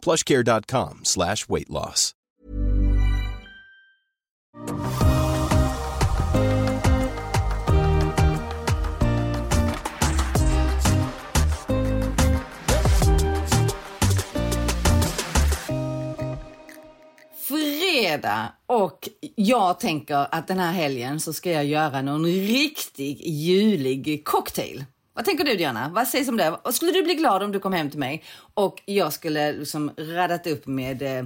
[0.00, 2.14] plushcare.com slash weight loss.
[18.10, 24.24] fredag och jag tänker att den här helgen så ska jag göra någon riktig julig
[24.24, 24.84] cocktail.
[25.20, 25.90] Vad tänker du Diana?
[25.94, 26.56] Vad sägs om det?
[26.72, 28.24] Skulle du bli glad om du kom hem till mig
[28.54, 31.18] och jag skulle liksom radat upp med eh,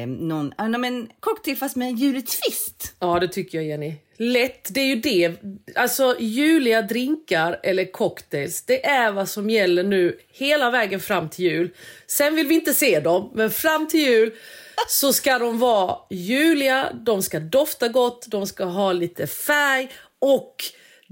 [0.00, 2.94] eh någon äh, men, cocktail fast med en julig twist?
[2.98, 3.94] Ja, det tycker jag Jenny.
[4.16, 5.42] Lätt, det är ju det.
[5.76, 11.44] Alltså juliga drinkar eller cocktails, det är vad som gäller nu hela vägen fram till
[11.44, 11.70] jul.
[12.06, 14.32] Sen vill vi inte se dem, men fram till jul
[14.88, 20.56] så ska de vara juliga, de ska dofta gott, de ska ha lite färg och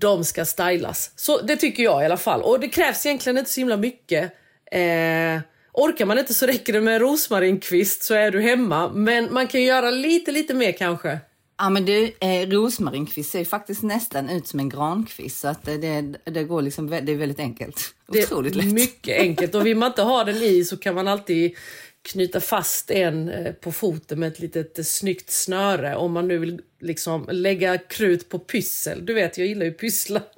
[0.01, 1.11] de ska stylas.
[1.17, 2.43] Så det tycker jag i alla fall.
[2.43, 4.33] Och det krävs egentligen inte så himla mycket.
[4.73, 5.41] Eh,
[5.73, 8.89] orkar man inte så räcker det med rosmarinkvist så är du hemma.
[8.89, 11.19] Men man kan göra lite, lite mer kanske.
[11.59, 16.03] Ja men du, eh, rosmarinkvist ser faktiskt nästan ut som en grankvist så att det,
[16.25, 17.95] det, går liksom, det är väldigt enkelt.
[18.09, 18.67] Otroligt lätt.
[18.67, 21.57] Mycket enkelt och vill man inte ha den i så kan man alltid
[22.03, 26.39] knyta fast en eh, på foten med ett litet eh, snyggt snöre om man nu
[26.39, 29.07] vill liksom lägga krut på pyssel.
[29.07, 30.23] Du vet, jag gillar ju pyssla.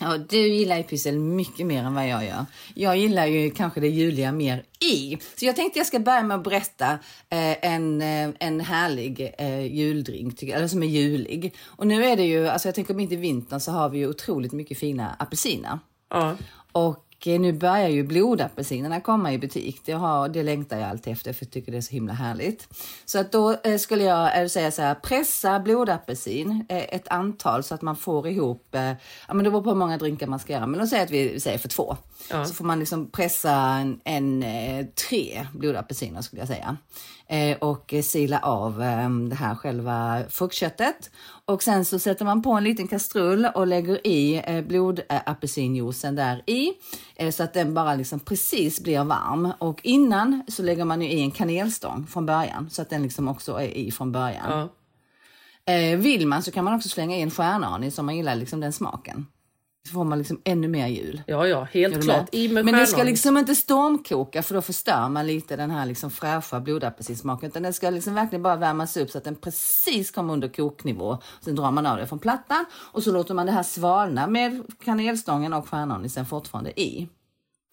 [0.00, 2.46] Ja, du gillar ju pyssel mycket mer än vad jag gör.
[2.74, 5.18] Jag gillar ju kanske det juliga mer i.
[5.36, 6.92] Så jag tänkte jag ska börja med att berätta
[7.28, 8.02] eh, en,
[8.38, 9.34] en härlig
[9.70, 11.54] juldrink, eller som är julig.
[11.64, 14.08] Och nu är det ju, alltså jag tänker mitt i vintern så har vi ju
[14.08, 15.78] otroligt mycket fina apelsiner.
[16.10, 16.36] Ja.
[16.72, 19.80] Och nu börjar ju blodapelsinerna komma i butik.
[19.84, 22.68] Det, har, det längtar jag alltid efter för jag tycker det är så himla härligt.
[23.04, 27.74] Så att då eh, skulle jag eh, säga så här, pressa blodapelsin ett antal så
[27.74, 30.66] att man får ihop, ja men det beror på hur många drinkar man ska göra,
[30.66, 31.96] men låt säga att vi säger för två.
[32.30, 32.44] Ja.
[32.44, 34.44] Så får man liksom pressa en, en
[35.08, 36.76] tre blodapelsiner skulle jag säga.
[37.58, 38.78] Och sila av
[39.28, 41.10] det här själva fruktköttet.
[41.44, 46.72] Och sen så sätter man på en liten kastrull och lägger i blodapelsinjuicen där i.
[47.16, 49.52] Eh, så att den bara liksom precis blir varm.
[49.58, 53.52] Och innan så lägger man i en kanelstång från början så att den liksom också
[53.52, 54.46] är i från början.
[54.48, 54.68] Ja.
[55.72, 58.60] Eh, vill man så kan man också slänga i en stjärnanis om man gillar liksom
[58.60, 59.26] den smaken.
[59.88, 61.22] Så får man liksom ännu mer jul.
[61.26, 62.28] Ja, ja, helt klart.
[62.32, 65.86] I med Men det ska liksom inte stormkoka för då förstör man lite den här
[65.86, 67.48] liksom fräscha blodapelsinsmaken.
[67.48, 71.18] Utan den ska liksom verkligen bara värmas upp så att den precis kommer under koknivå.
[71.40, 74.62] Sen drar man av det från plattan och så låter man det här svalna med
[74.84, 77.08] kanelstången och stjärnanisen fortfarande i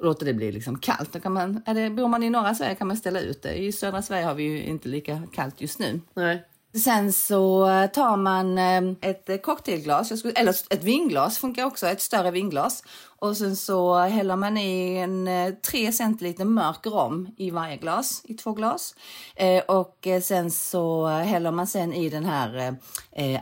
[0.04, 1.14] låter det bli liksom kallt.
[1.14, 3.54] Då kan man, är det, bor man i norra Sverige kan man ställa ut det.
[3.54, 6.02] I södra Sverige har vi ju inte lika kallt just nu.
[6.14, 6.44] Nej.
[6.84, 12.32] Sen så tar man ehm, ett eh, cocktailglas, eller ett vinglas funkar också, ett större
[12.32, 12.84] vinglas.
[13.20, 18.22] Och sen så häller man i en eh, 3 centiliter mörk rom i varje glas,
[18.24, 18.96] i två glas.
[19.36, 22.76] Eh, och sen så häller man sen i den här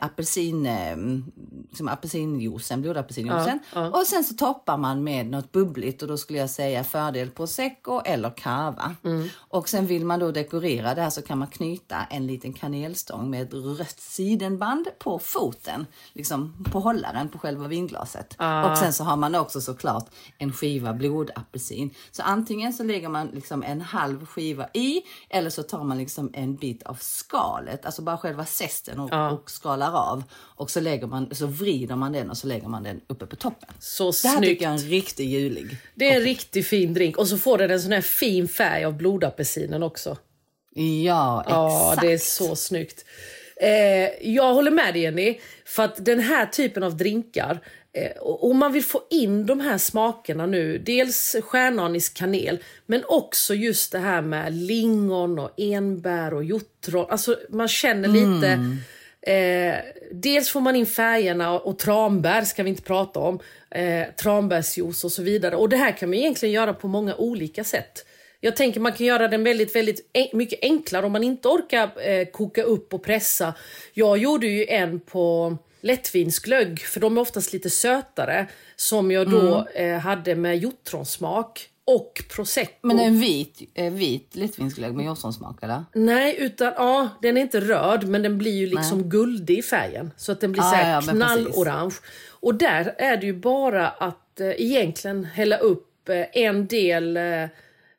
[0.02, 1.32] apelsin, ehm,
[1.74, 3.60] eh, som apelsinjuicen, blodapelsinjuicen.
[3.74, 4.00] Ja, ja.
[4.00, 8.02] Och sen så toppar man med något bubbligt och då skulle jag säga fördel prosecco
[8.06, 8.96] eller cava.
[9.04, 9.30] Mm.
[9.36, 13.30] Och sen vill man då dekorera det här så kan man knyta en liten kanelstång
[13.30, 18.36] med rött sidenband på foten, liksom på hållaren på själva vinglaset.
[18.38, 18.72] Ah.
[18.72, 21.90] Och sen så har man också såklart en skiva blodapelsin.
[22.12, 26.30] Så antingen så lägger man liksom en halv skiva i eller så tar man liksom
[26.34, 29.30] en bit av skalet, alltså bara själva zesten och, ja.
[29.32, 30.24] och skalar av.
[30.34, 33.36] Och så, lägger man, så vrider man den och så lägger man den uppe på
[33.36, 33.70] toppen.
[33.80, 35.78] Så det här tycker jag är en riktigt julig.
[35.96, 38.86] Det är en riktigt fin drink och så får den en sån här fin färg
[38.86, 40.18] av blodapelsinen också.
[41.06, 41.52] Ja, exakt.
[41.52, 43.06] Ja, det är så snyggt.
[43.58, 47.62] Eh, jag håller med dig Jenny, för att den här typen av drinkar
[47.96, 50.78] Eh, och man vill få in de här smakerna nu.
[50.78, 57.06] Dels stjärnanis kanel, men också just det här med lingon och enbär och hjortron.
[57.10, 58.48] Alltså man känner lite...
[58.48, 58.78] Mm.
[59.28, 59.76] Eh,
[60.12, 63.40] dels får man in färgerna och tranbär ska vi inte prata om.
[63.72, 65.56] Eh, tranbärsjuice och så vidare.
[65.56, 68.06] Och det här kan man egentligen göra på många olika sätt.
[68.40, 72.10] Jag tänker man kan göra den väldigt, väldigt en mycket enklare om man inte orkar
[72.10, 73.54] eh, koka upp och pressa.
[73.94, 79.68] Jag gjorde ju en på lättvinsglögg, för de är oftast lite sötare, som jag då
[79.76, 79.96] mm.
[79.96, 81.70] eh, hade med hjortronsmak.
[81.86, 82.88] Och prosecco.
[82.88, 85.86] Men en vit, eh, vit lättvinsglögg med hjortronsmak eller?
[85.94, 89.10] Nej, utan ja, den är inte röd men den blir ju liksom Nej.
[89.10, 90.12] guldig i färgen.
[90.18, 91.96] Så att den blir ah, så ja, knallorange.
[92.30, 97.48] Och där är det ju bara att eh, egentligen hälla upp eh, en del eh,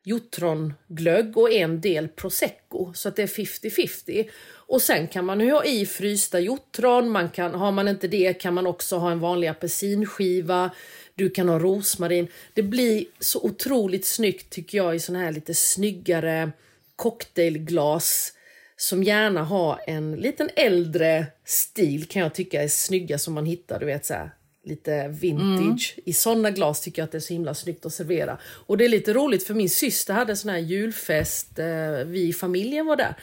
[0.04, 2.92] hjortronglögg och en del prosecco.
[2.94, 4.28] Så att det är 50-50.
[4.66, 7.10] Och sen kan man ha i frysta hjortron.
[7.10, 10.70] Man kan, har man inte det kan man också ha en vanlig apelsinskiva.
[11.14, 12.28] Du kan ha rosmarin.
[12.54, 16.52] Det blir så otroligt snyggt tycker jag i såna här lite snyggare
[16.96, 18.32] cocktailglas
[18.76, 23.80] som gärna har en liten äldre stil kan jag tycka är snygga som man hittar,
[23.80, 24.30] du vet så här,
[24.64, 25.94] lite vintage.
[25.96, 26.04] Mm.
[26.04, 28.38] I såna glas tycker jag att det är så himla snyggt att servera.
[28.44, 31.66] Och det är lite roligt för min syster hade sån här julfest, eh,
[32.06, 33.14] vi i familjen var där.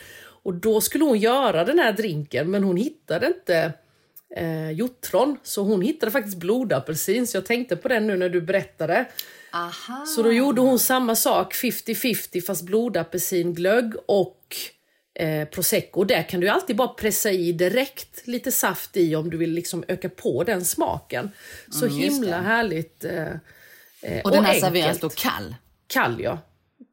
[0.44, 3.74] Och då skulle hon göra den här drinken men hon hittade inte
[4.36, 5.38] eh, hjortron.
[5.44, 9.06] Så hon hittade faktiskt blodapelsin så jag tänkte på den nu när du berättade.
[9.54, 10.06] Aha.
[10.06, 14.56] Så då gjorde hon samma sak, 50-50 fast blodapelsinglögg och
[15.14, 16.04] eh, prosecco.
[16.04, 19.84] Där kan du alltid bara pressa i direkt lite saft i om du vill liksom
[19.88, 21.32] öka på den smaken.
[21.70, 22.44] Så mm, himla det.
[22.44, 23.04] härligt.
[23.04, 23.32] Eh,
[24.02, 25.56] eh och den här serveras då kall?
[25.88, 26.40] Kall ja.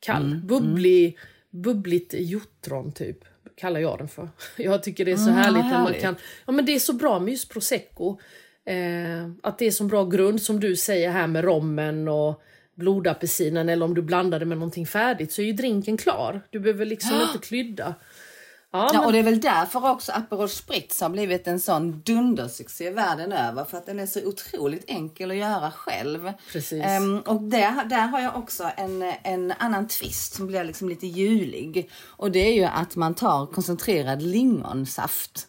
[0.01, 0.25] Kall.
[0.25, 1.63] Mm, Bubblig, mm.
[1.63, 3.19] Bubbligt hjortron typ
[3.55, 4.29] kallar jag den för.
[4.57, 6.17] Jag tycker det är så mm, härligt, när man kan...
[6.47, 8.19] Ja men det är så bra med just prosecco.
[8.65, 12.43] Eh, att det är så bra grund som du säger här med rommen och
[12.75, 16.41] blodapelsinen eller om du blandar det med någonting färdigt så är ju drinken klar.
[16.51, 17.95] Du behöver liksom inte klydda.
[18.71, 22.91] Ja, ja, och det är väl därför också Aperol Spritz har blivit en sån dundersuccé
[22.91, 23.65] världen över.
[23.65, 26.33] För att den är så otroligt enkel att göra själv.
[26.53, 26.85] Precis.
[27.01, 31.07] Um, och där, där har jag också en, en annan twist som blir liksom lite
[31.07, 31.91] julig.
[32.07, 35.47] Och det är ju att man tar koncentrerad lingonsaft.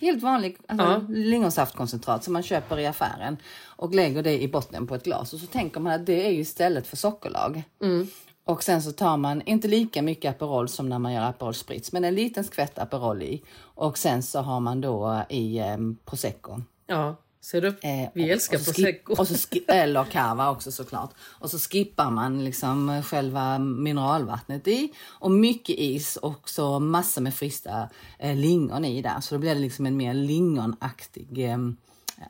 [0.00, 1.02] Helt vanlig alltså, ja.
[1.08, 5.32] lingonsaftkoncentrat som man köper i affären och lägger det i botten på ett glas.
[5.32, 7.62] Och så tänker man att det är ju istället för sockerlag.
[7.82, 8.08] Mm.
[8.50, 11.92] Och sen så tar man inte lika mycket Aperol som när man gör Aperol Spritz,
[11.92, 13.42] men en liten skvätt Aperol i.
[13.60, 16.62] Och sen så har man då i eh, prosecco.
[16.86, 17.68] Ja, ser du?
[17.68, 19.14] Eh, Vi eh, älskar och prosecco.
[19.18, 21.10] Och så eller cava också såklart.
[21.20, 27.34] Och så skippar man liksom själva mineralvattnet i och mycket is och så massor med
[27.34, 27.88] frysta
[28.18, 29.20] eh, lingon i där.
[29.20, 31.58] Så då blir det liksom en mer lingonaktig eh,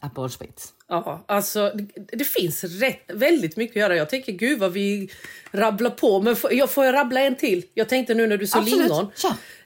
[0.01, 0.73] Aperol Spritz.
[0.91, 3.97] Ja, alltså det, det, finns rätt, väldigt mycket att göra.
[3.97, 5.11] Jag tänker gud vad vi
[5.53, 6.23] rabblar på.
[6.23, 7.65] Men får jag, får jag rabbla en till?
[7.75, 9.07] Jag tänkte nu när du sa lingon.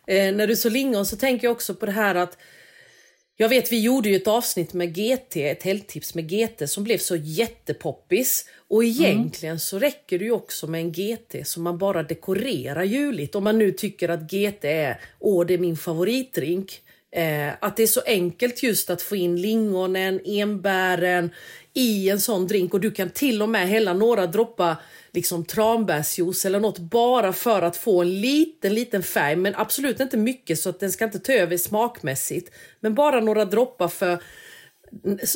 [0.06, 2.38] Eh, när du sa lingon så tänker jag också på det här att
[3.36, 6.98] jag vet vi gjorde ju ett avsnitt med GT, ett helgtips med GT som blev
[6.98, 8.48] så jättepoppis.
[8.68, 9.58] Och egentligen mm.
[9.58, 13.34] så räcker det ju också med en GT som man bara dekorerar juligt.
[13.34, 16.80] Om man nu tycker att GT är, åh det är min favoritdrink.
[17.14, 21.30] Eh, att det är så enkelt just att få in lingonen, enbären
[21.74, 24.76] i en sån drink och du kan till och med hälla några droppar
[25.12, 29.36] liksom tranbärsjuice eller något bara för att få en liten, liten färg.
[29.36, 32.54] Men absolut inte mycket så att den ska inte ta över smakmässigt.
[32.80, 34.22] Men bara några droppar för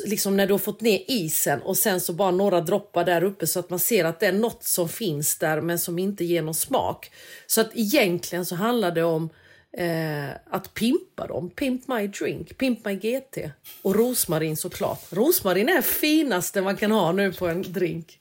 [0.07, 3.47] liksom när du har fått ner isen och sen så bara några droppar där uppe
[3.47, 6.43] så att man ser att det är något som finns där men som inte ger
[6.43, 7.11] någon smak.
[7.47, 9.31] Så att egentligen så handlar det om
[9.79, 11.51] eh, att pimpa dem.
[11.51, 13.51] Pimp my drink, pimp my GT.
[13.83, 15.13] Och rosmarin såklart.
[15.13, 18.21] Rosmarin är finaste man kan ha nu på en drink.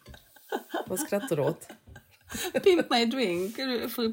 [0.88, 1.68] Vad skrattar du åt?
[2.64, 3.56] Pimp my drink,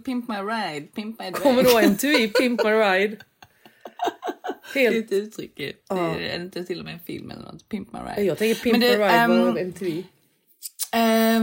[0.05, 1.43] pimp my ride, pimp my drink.
[1.43, 3.17] Kommer då MTV, pimp my ride?
[4.75, 5.09] Helt...
[5.09, 5.53] Det är ett uttryck.
[5.57, 7.69] Det är, det inte till och med en film eller något?
[7.69, 8.23] Pimp my ride.
[8.23, 10.03] Jag tänker pimp my ride um, var MTV.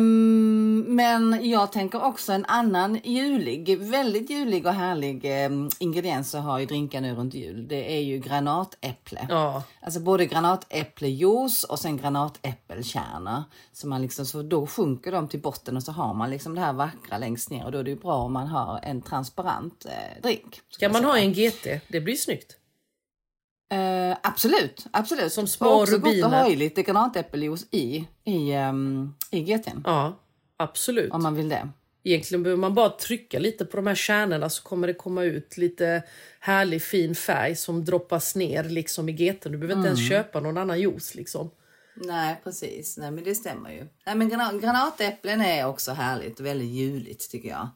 [0.01, 6.43] Um, men jag tänker också en annan julig, väldigt julig och härlig um, ingrediens att
[6.43, 7.67] ha i drinkar nu runt jul.
[7.67, 9.27] Det är ju granatäpple.
[9.29, 9.63] Ja.
[9.81, 13.43] Alltså både granatäpplejuice och sen granatäppelkärnor.
[13.73, 16.61] Så, man liksom, så då sjunker de till botten och så har man liksom det
[16.61, 19.85] här vackra längst ner och då är det ju bra om man har en transparent
[19.85, 20.61] eh, drink.
[20.79, 21.67] Kan man ha en GT?
[21.87, 22.57] Det blir snyggt.
[23.71, 25.33] Uh, absolut, absolut.
[25.33, 26.21] Som små och också rubiner.
[26.21, 29.81] gott att ha granatäppeljuice i, i, um, i GT'n.
[29.85, 30.19] Ja,
[30.57, 31.11] absolut.
[31.11, 31.69] Om man vill det.
[32.03, 35.57] Egentligen behöver man bara trycka lite på de här kärnorna så kommer det komma ut
[35.57, 36.03] lite
[36.39, 39.49] härlig fin färg som droppas ner liksom i GT'n.
[39.49, 39.77] Du behöver mm.
[39.77, 40.09] inte ens mm.
[40.09, 41.49] köpa någon annan juice liksom.
[41.95, 42.97] Nej, precis.
[42.97, 43.87] Nej, men det stämmer ju.
[44.05, 47.69] Nej, men granatäpplen är också härligt och väldigt juligt tycker jag.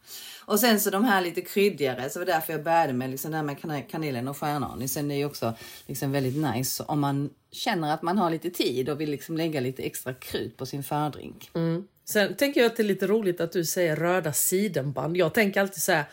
[0.45, 3.37] Och sen så de här lite kryddigare, så var därför jag började med liksom det
[3.37, 5.07] här med kanelen och stjärnanisen.
[5.07, 5.53] Det är ju också
[5.85, 9.59] liksom väldigt nice om man känner att man har lite tid och vill liksom lägga
[9.59, 11.49] lite extra krut på sin fördrink.
[11.53, 11.87] Mm.
[12.05, 15.17] Sen tänker jag att det är lite roligt att du säger röda sidenband.
[15.17, 16.05] Jag tänker alltid så här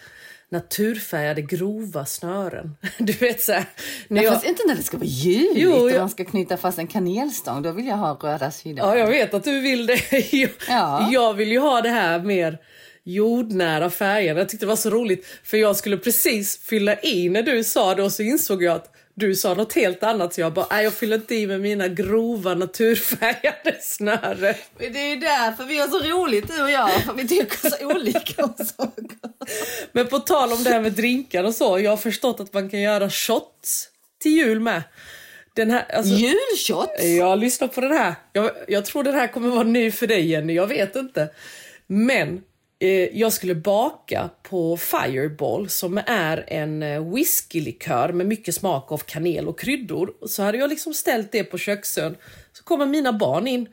[0.52, 2.76] naturfärgade grova snören.
[2.98, 3.64] Du vet så här,
[4.08, 6.24] när Ja, jag, Fast inte när det ska vara juligt Jo, och jag- man ska
[6.24, 7.62] knyta fast en kanelstång.
[7.62, 8.86] Då vill jag ha röda sidor.
[8.86, 10.00] Ja, jag vet att du vill det.
[10.32, 11.08] Jag, Ja.
[11.12, 12.58] jag vill ju ha det här mer
[13.04, 14.40] jordnära färgerna.
[14.40, 17.94] Jag tyckte det var så roligt för jag skulle precis fylla i när du sa
[17.94, 20.84] det och så insåg jag att du sa något helt annat så jag bara, nej
[20.84, 24.54] jag fyller inte i med mina grova naturfärgade snören.
[24.78, 26.90] Men Det är ju därför vi har så roligt du och jag.
[26.90, 29.04] För vi tycker så olika om saker.
[29.92, 32.70] Men på tal om det här med drinkar och så, jag har förstått att man
[32.70, 34.82] kan göra shots till jul med.
[35.54, 37.04] Den här, alltså, Julshots?
[37.04, 38.14] Jag lyssnar på den här.
[38.32, 41.30] Jag, jag tror den här kommer vara ny för dig Jenny, jag vet inte.
[41.86, 42.42] Men
[42.78, 48.98] eh, jag skulle baka på Fireball som är en eh, whiskylikör med mycket smak av
[48.98, 50.12] kanel och kryddor.
[50.26, 52.16] Så hade jag liksom ställt det på köksön.
[52.52, 53.68] Så kommer mina barn in.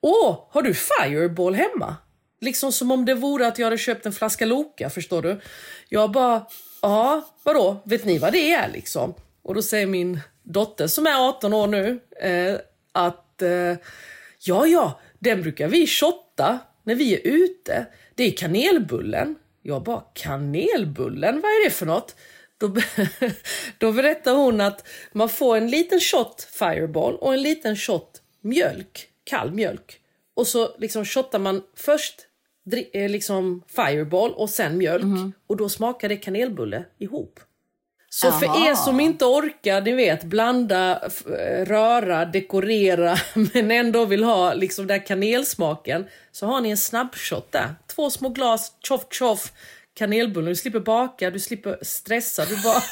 [0.00, 1.96] Åh, har du Fireball hemma?
[2.44, 5.40] Liksom som om det vore att jag hade köpt en flaska Loka, förstår du?
[5.88, 6.46] Jag bara,
[6.82, 9.14] ja, vadå, vet ni vad det är liksom?
[9.42, 12.56] Och då säger min dotter som är 18 år nu eh,
[12.92, 13.76] att eh,
[14.38, 17.86] ja, ja, den brukar vi shotta när vi är ute.
[18.14, 19.36] Det är kanelbullen.
[19.62, 22.16] Jag bara, kanelbullen, vad är det för något?
[22.58, 22.76] Då,
[23.78, 29.08] då berättar hon att man får en liten shot Fireball och en liten shot mjölk,
[29.24, 30.00] kall mjölk.
[30.34, 32.14] Och så liksom shottar man först
[32.92, 35.34] liksom Fireball och sen mjölk.
[35.46, 37.40] Och då smakar det kanelbulle ihop.
[38.14, 38.70] Så för Aha.
[38.70, 43.16] er som inte orkar, ni vet, blanda, eh, röra, dekorera
[43.52, 47.74] men ändå vill ha liksom den kanelsmaken så har ni en snabbshot där.
[47.94, 49.52] Två små glas, tjoff tjoff,
[49.94, 50.50] kanelbulle.
[50.50, 52.44] Du slipper baka, du slipper stressa.
[52.44, 52.82] Du bara...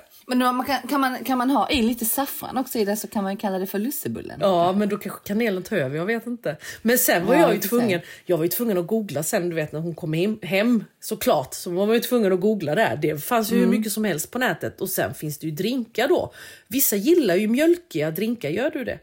[0.36, 3.08] Men man kan, kan, man, kan man ha i lite saffran också i det så
[3.08, 4.38] kan man kalla det för lussebullen.
[4.40, 6.56] Ja, men då kanske kanelen tar över, jag vet inte.
[6.82, 9.56] Men sen var Ja, jag ju tvungen, jag var ju tvungen att googla sen, du
[9.56, 12.96] vet när hon kom hem, hem såklart, så var man ju tvungen att googla där.
[12.96, 16.08] Det fanns ju hur mycket som helst på nätet och sen finns det ju drinkar
[16.08, 16.32] då.
[16.68, 18.98] Vissa gillar ju mjölkiga drinkar, gör du det?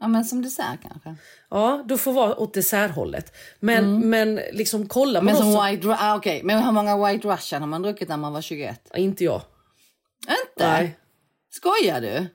[0.00, 1.14] Ja, men som dessert kanske.
[1.50, 3.36] Ja, då får vara åt desserthållet.
[3.60, 5.66] Men, men liksom kolla Men som också...
[5.70, 6.40] White ah, okej.
[6.44, 8.80] Men hur många White Russian har man druckit när man var 21?
[8.92, 9.42] Ja, Inte jag.
[10.28, 10.38] Inte?
[10.68, 10.96] Nej.
[11.50, 12.26] Skojar du?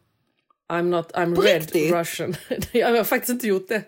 [0.73, 1.93] I'm not, I'm På red riktigt?
[1.93, 2.35] russian.
[2.71, 3.81] jag har faktiskt inte gjort det.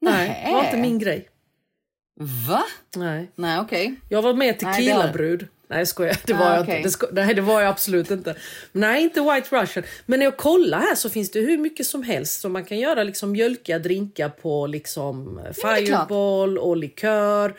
[0.00, 1.28] Nej, det var inte min grej.
[2.48, 2.62] Va?
[2.96, 3.30] Nej.
[3.34, 3.94] Nej, okej.
[4.08, 5.48] Jag var med Nej, tequila-brud.
[5.68, 6.16] Nej, jag skojar.
[6.26, 6.76] Det var Ah, jag okej.
[6.76, 6.86] inte.
[6.88, 8.36] Det sko- nej, det var jag absolut inte.
[8.72, 9.84] Nej, inte White Russian.
[10.06, 12.40] Men när jag kollar här så finns det hur mycket som helst.
[12.40, 15.78] Så man kan göra liksom mjölkiga drinkar på liksom det klart.
[15.78, 17.54] Fireball och likör.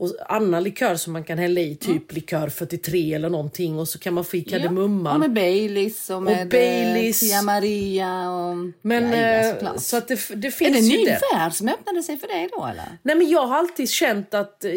[0.00, 1.76] Och annan likör som man kan hälla i, Mm.
[2.00, 3.78] typ likör 43 eller någonting.
[3.78, 5.20] Och så kan man få i Och kardemumman.
[5.20, 7.22] med Baileys och med Baileys.
[7.22, 8.56] eh, Tia Maria och...
[8.82, 11.20] Men ja, ja, eh, så att det, det Är finns det en ny det.
[11.34, 12.98] värld som öppnade sig för dig då eller?
[13.02, 14.72] Nej, men jag har alltid känt att eh,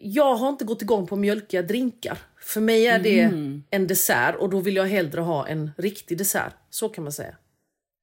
[0.00, 2.18] jag har inte gått igång på mjölkiga drinkar.
[2.40, 3.62] För mig är det Mm.
[3.70, 6.54] en dessert och då vill jag hellre ha en riktig dessert.
[6.70, 7.34] Så kan man säga.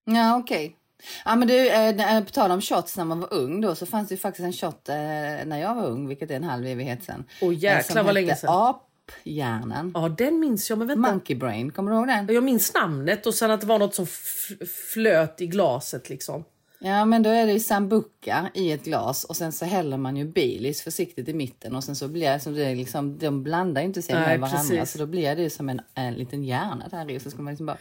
[0.06, 0.76] Ja, okej.
[1.26, 3.86] Ja, men du, eh, när- på tal om shots när man var ung då så
[3.86, 4.96] fanns det ju faktiskt en shot eh,
[5.46, 7.24] när jag var ung, vilket är en halv evighet sedan.
[7.42, 8.50] Åh, jäklar, eh, vad länge sedan.
[9.22, 9.92] Aphjärnan.
[9.96, 10.80] Ja, den minns jag.
[10.80, 11.12] Men vänta.
[11.12, 12.28] Monkey brain, kommer du ihåg den?
[12.36, 14.06] Jag minns namnet och sen att det var något som
[14.94, 16.44] flöt i glaset liksom.
[16.80, 20.18] Ja, men då är det ju sambuca i ett glas och sen så häller man
[20.18, 23.82] ju Baileys försiktigt i mitten och sen så blir det som det liksom, de blandar
[23.82, 24.92] inte sig Nej, med varandra precis.
[24.92, 27.52] så då blir det ju som en, en liten hjärna där i så ska man
[27.54, 27.78] liksom bara...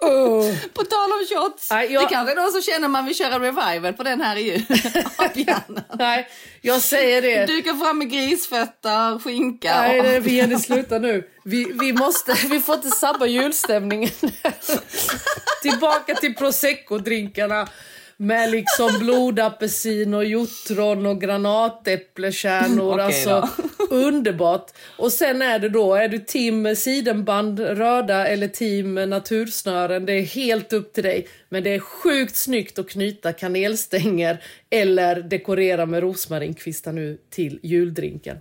[0.00, 0.54] Oh.
[0.74, 1.70] På tal om shots!
[1.70, 4.36] Nej, jag- Det kanske är någon som känner man vill köra revival på den här
[4.36, 4.62] i jul.
[5.98, 6.28] Nej,
[6.60, 7.46] jag säger det.
[7.46, 10.06] Dyka fram med grisfötter, skinka Nej, och...
[10.06, 11.28] det, vi det sluta nu.
[11.44, 14.10] Vi, vi, måste, vi får inte sabba julstämningen.
[15.62, 17.68] Tillbaka till prosecco-drinkarna
[18.16, 22.92] med liksom blodapelsin och hjortron och granatäpplekärnor.
[22.94, 23.48] Okej alltså,
[23.92, 24.70] underbart.
[24.98, 30.06] Och sen är det då, är du team sidenband röda eller team natursnören?
[30.06, 31.28] Det är helt upp till dig.
[31.48, 38.36] Men det är sjukt snyggt att knyta kanelstänger eller dekorera med rosmarinkvistar nu till juldrinken.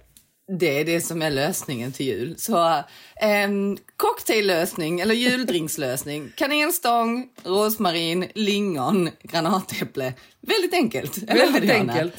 [0.60, 2.36] Det är det som är lösningen till jul.
[2.38, 2.84] Så
[3.16, 6.32] en cocktaillösning eller juldrinkslösning.
[6.36, 10.14] Kanelstång, rosmarin, lingon, granatäpple.
[10.42, 11.18] Väldigt enkelt.
[11.18, 12.14] Väldigt enkelt.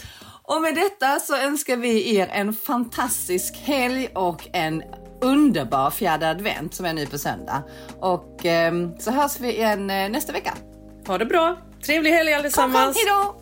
[0.44, 4.82] Och med detta så önskar vi er en fantastisk helg och en
[5.20, 7.62] underbar fjärde advent som är nu på söndag.
[8.00, 10.54] Och ehm, så hörs vi igen eh, nästa vecka.
[11.06, 11.56] Ha det bra!
[11.86, 12.96] Trevlig helg Kom, kom, allesammans!
[12.96, 13.41] hejdå!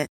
[0.01, 0.10] it